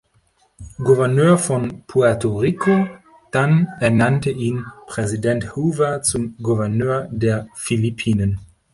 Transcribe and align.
Gouverneur 0.79 1.37
von 1.37 1.83
Puerto 1.85 2.35
Rico, 2.37 2.87
dann 3.31 3.67
ernannte 3.79 4.31
ihn 4.31 4.65
Präsident 4.87 5.55
Hoover 5.55 6.01
zum 6.01 6.35
Gouverneur 6.41 7.07
der 7.11 7.49
Philippinen. 7.53 8.39